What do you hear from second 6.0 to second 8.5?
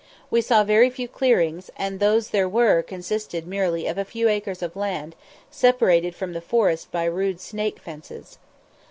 from the forest by rude "snake fences."